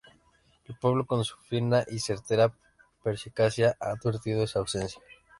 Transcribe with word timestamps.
El 0.65 0.75
pueblo, 0.79 1.05
con 1.05 1.23
su 1.23 1.37
fina 1.37 1.85
y 1.87 1.99
certera 1.99 2.57
perspicacia, 3.03 3.77
ha 3.79 3.91
advertido 3.91 4.43
esa 4.43 4.57
ausencia... 4.57 4.99